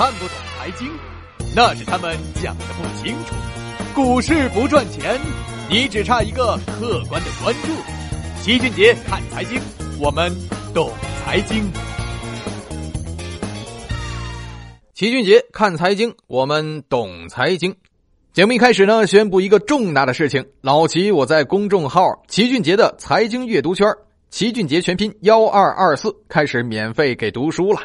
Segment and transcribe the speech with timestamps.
[0.00, 0.90] 看不懂财经，
[1.54, 3.34] 那是他们讲的不清楚。
[3.94, 5.20] 股市不赚钱，
[5.68, 7.68] 你只差一个客观的关注。
[8.40, 9.60] 齐俊杰看财经，
[10.00, 10.34] 我们
[10.72, 10.90] 懂
[11.22, 11.70] 财经。
[14.94, 17.76] 齐俊杰看财经，我们懂财经。
[18.32, 23.86] 节目一开始呢，宣布一个重大的事情：老齐我在公众号“齐俊杰的财经阅读圈”，
[24.32, 27.80] 齐俊杰全拼幺二二四开始免费给读书了。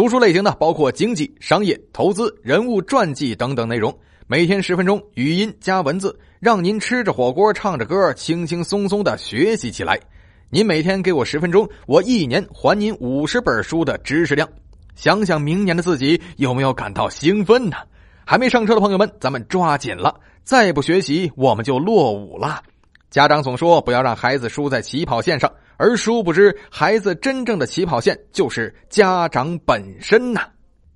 [0.00, 3.94] 读书类型呢，包括经济、商业、投资、人物传记等等内容。
[4.26, 10.00] 每天十分钟，语音加文字，让您吃着火锅唱着歌，轻轻松松的学习起来。
[10.48, 14.48] 您每天给我十分钟，我一年还您五十本书的知识量。
[14.96, 17.76] 想想明年的自己有没有感到兴奋呢？
[18.24, 20.18] 还没上车的朋友们，咱们抓紧了！
[20.44, 22.62] 再不学习，我们就落伍了。
[23.10, 30.42] 家长总说不要让孩子输在起跑线上，而殊不知，孩子真正的起跑线就是家长本身呐。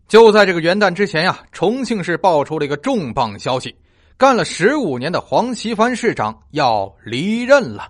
[0.06, 3.74] 就在这个元旦之前呀，重庆市爆出了一个重磅消息：
[4.16, 7.88] 干了十五年的黄奇帆市长要离任了。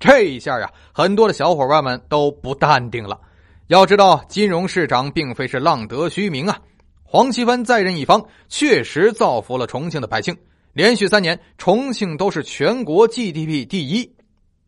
[0.00, 3.20] 这一下呀，很多的小伙伴们都不淡定了。
[3.68, 6.58] 要知道，金融市长并非是浪得虚名啊。
[7.04, 10.36] 黄奇帆在任一方，确实造福了重庆的百姓。
[10.74, 14.12] 连续三年，重庆都是全国 GDP 第一，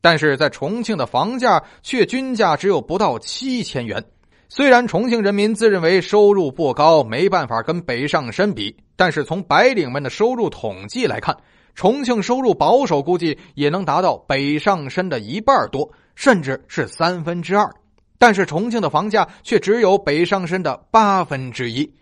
[0.00, 4.04] 但是在重庆的房价却均价只有不到七千元。
[4.48, 11.36] 虽然重庆人民自认为收入不高，没办法跟北上深比，但是从白领们的收入统计来看，
[11.74, 17.68] 重庆收入保守估计也能达到北上深的一半多，甚至是三分之二。
[18.16, 21.92] 但是重庆的房价却只有北上深的八分之一。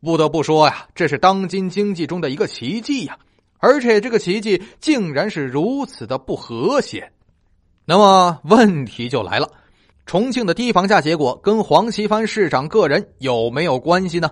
[0.00, 3.18] 不得不说呀，这是当今经济中的一个奇迹呀！
[3.60, 7.12] 而且这个奇迹竟然是如此的不和谐。
[7.84, 9.48] 那么问题就来了：
[10.06, 14.30] 重庆的低房价结果跟黄奇帆市长个人有没有关系呢？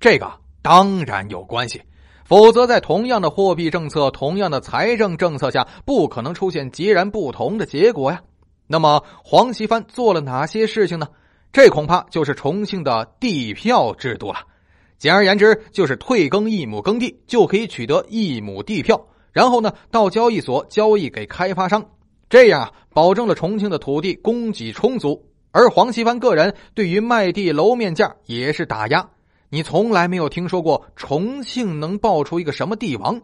[0.00, 0.30] 这个
[0.60, 1.82] 当然有关系，
[2.24, 8.22] 否则在同样的货币政策、同样的财政政策下，不可能出现截然不同的结果呀。
[8.66, 11.06] 那么黄奇帆做了哪些事情呢？
[11.52, 14.40] 这恐怕就是重庆的地票制度了。
[14.98, 21.84] 简而言之，就是退耕一亩耕地就可以取得一亩地票，然后呢到交易所交易给开发商，
[22.30, 25.26] 这样啊保证了重庆的土地供给充足。
[25.50, 29.08] 而黄奇帆个人对于卖地楼面价也是打压。
[29.50, 33.20] 你从来没有听说过重庆能爆出一个什么地王？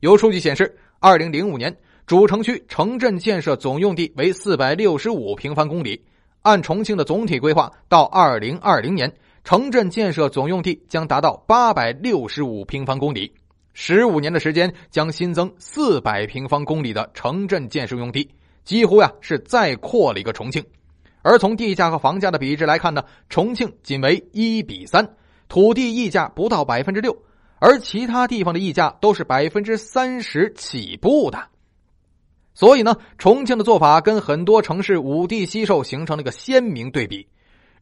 [0.00, 1.74] 有数据显示，二零零五年
[2.06, 6.04] 主城区城镇建设总用地为四百六十五平方公里，
[6.42, 9.10] 按重庆的总体规划，到二零二零年。
[9.44, 13.30] 城镇建设总用地将达到八百六十五平方公里，
[13.74, 18.26] 十五年的时间将新增四百平方公里的城镇建设用地，
[18.64, 20.64] 几乎呀是再扩了一个重庆。
[21.20, 25.06] 而从地价和房价的比值来看呢，重庆仅为一比三，
[25.46, 27.14] 土地溢价不到百分之六，
[27.58, 31.48] 而其他地方的溢价都是百分之三十起步的。
[32.54, 37.28] 所以呢，重庆的做法跟很多城市五地西售形成了一个鲜明对比。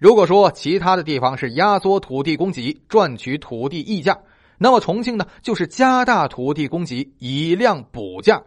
[0.03, 4.19] 如果说其他的地方是压缩土地供给赚取土地溢价，
[4.59, 8.43] 那么重庆呢就是加大土地供给以量补价。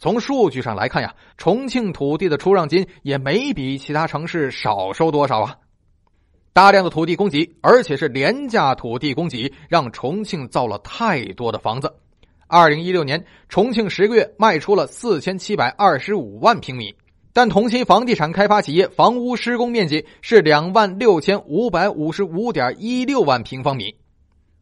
[0.00, 5.56] 从数据上来看呀，重庆土地的出让金也没比其他城市少收多少啊。
[6.52, 11.94] 大量的土地供给，而且是廉价土地供给，让重庆造了太多的房子。
[12.48, 16.92] 二零一六年，重庆十个月卖出了四千七百二十五万平米。
[17.32, 23.94] 但同期房地产开发企业房屋施工面积是两万六千五百五十五点一六万平方米。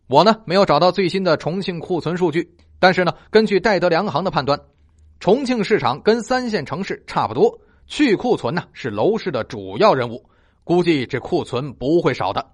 [0.08, 4.60] 我呢没有找到最新的重庆库存数据，但是呢，根据戴德梁行的判断，
[5.20, 10.22] 重庆市场跟三线城市差不多，去库存呢是楼市的主要任务，
[10.62, 12.44] 估计这库存不会少的。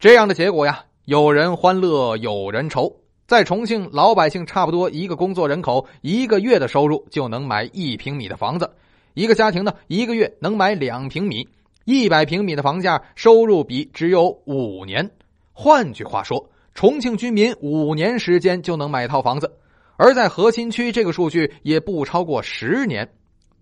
[0.00, 2.94] 这样的结果呀，有人欢乐有人愁。
[3.26, 8.70] 在重庆，老百姓差不多一个工作人口一个月的收入就能买一平米的房子。
[9.18, 11.48] 一个家庭呢，一个月能买两平米，
[11.84, 15.10] 一百平米的房价收入比只有五年。
[15.52, 19.52] 换句话说，重庆居民五年时间就能买套房子，
[19.96, 23.08] 而在核心区这个数据也不超过十年。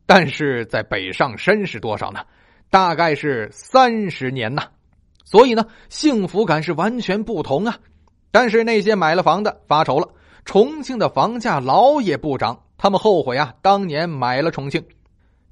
[0.05, 2.21] 但是在北上深是多少呢？
[2.69, 4.65] 大概是三十年呐。
[5.25, 7.79] 所以呢，幸福感是完全不同啊。
[8.31, 10.07] 但是那些买了房的发愁了，
[10.45, 14.85] 重庆的房价老也不涨，他们后悔啊，当年买了重庆。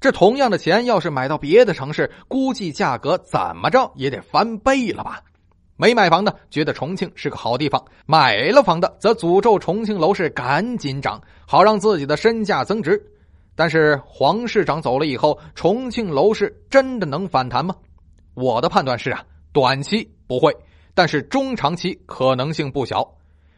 [0.05, 5.19] 这同样的钱，要是买到别的城市，估计价格怎么着也得翻倍了吧？
[5.77, 13.03] 没买房的觉得重庆是个好地方，买了房的则诅咒重庆楼市赶紧涨，好让自己的身价增值。
[13.55, 17.73] 但是黄市长走了以后，重庆楼市真的能反弹吗？
[18.35, 20.55] 我的判断是啊，短期不会，
[20.93, 23.03] 但是中长期可能性不小。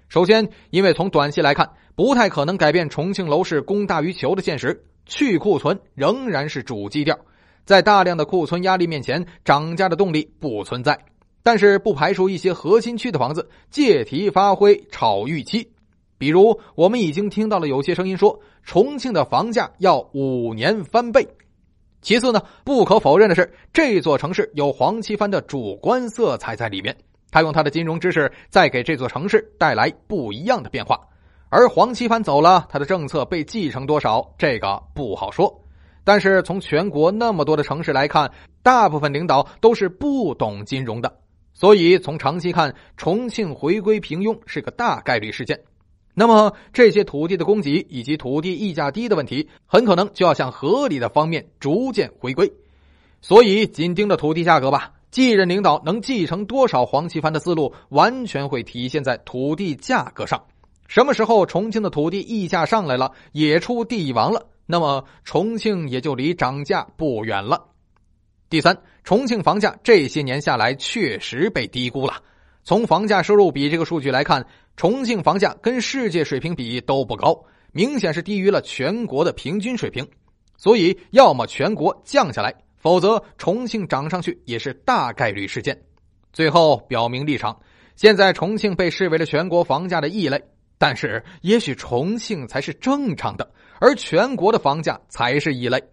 [0.07, 7.18] 首先，因为从短期来看，不太可能改变重庆楼市供大于求的现实，去库存仍然是主基调。
[7.65, 10.98] 在大量的库存压力面前，涨价的动力不存在。
[11.44, 15.69] 但是不排除一些核心区的房子借题发挥炒预期，
[16.18, 21.25] 比如我们已经听到了有些声音说重庆的房价要五年翻倍。
[22.01, 26.95] 其次呢，不可否认的是，这座城市有黄奇帆的主观色彩在里面，
[27.31, 31.00] 他用他的金融知识在给这座城市带来不一样的变化。
[31.49, 35.63] 而黄奇帆走了，他的政策被继承多少，这个不好说。
[36.03, 41.19] 但是从全国那么多的城市来看，大部分领导都是不懂金融的，
[41.53, 45.59] 所以从长期看，重庆回归平庸是个大概率事件。
[46.13, 52.51] 那么这些土地的供给以及土地溢价低的问题，很可能就要向合理的方面逐渐回归。
[53.21, 60.43] 所以紧盯着土地价格吧，继任领导能继承多少黄奇帆的思路，完全会体现在土地价格上。
[60.88, 64.48] 什么时候重庆的土地溢价上来了，也出地王了？
[64.66, 67.69] 那么重庆也就离涨价不远了。
[68.50, 72.13] 第三，重庆房价这些年下来确实被低估了。
[72.63, 74.45] 从房价收入比这个数据来看，
[74.75, 80.06] 重庆房价跟世界水平比都不高，明显是低于了全国的平均水平。
[80.57, 85.81] 所以，要么全国降下来，否则重庆涨上去也是大概率事件。
[86.34, 87.57] 最后表明立场：
[87.95, 90.44] 现在重庆被视为了全国房价的异类。
[90.77, 95.83] 但是，也许重庆才是正常的，而全国的房价才是异类。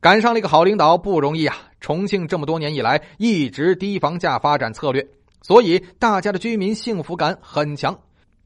[0.00, 1.56] 赶上了一个好领导不容易啊！
[1.80, 5.06] 重庆这么多年以来一直低房价发展策略，
[5.42, 7.96] 所以大家的居民幸福感很强，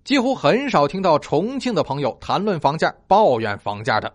[0.05, 4.13] 几乎很少听到重庆的朋友谈论房价、抱怨房价的。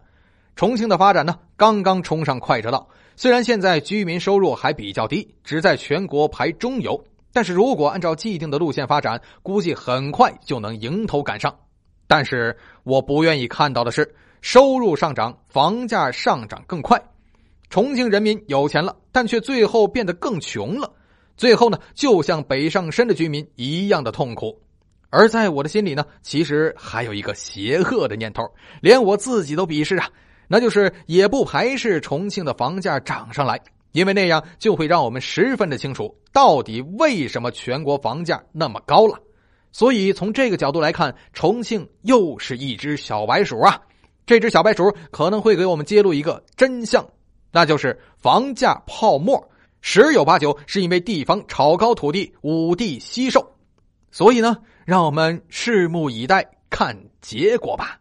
[0.55, 7.03] 重庆的发展呢，刚刚冲上快车道，虽然现在居民收入还比较低，只在全国排中游。
[7.33, 11.55] 但是如果按照既定的路线发展，估计很快就能迎头赶上。
[12.07, 17.01] 但是我不愿意看到的是，收入上涨，房价上涨更快。
[17.69, 20.91] 重庆人民有钱了，但却最后变得更穷了。
[21.37, 24.61] 最后呢，就像北上深的居民一样的痛苦。
[25.09, 28.43] 而在我的心里呢，其实还有一个邪恶的念头，
[28.81, 30.09] 连我自己都鄙视啊，
[30.49, 33.61] 那就是也不排斥重庆的房价涨上来。
[33.91, 39.19] 因为那样就会让我们十分的清楚，到底为什么全国房价那么高了。
[39.71, 43.79] 所以从这个角度来看，重庆又是一只小白鼠啊！
[44.25, 47.07] 这只小白鼠可能会给我们揭露一个真相，
[47.51, 49.49] 那就是房价泡沫
[49.79, 53.55] 十有八九是因为地方炒高土地、五地惜售。
[54.11, 58.00] 所以呢，让我们拭目以待，看结果吧。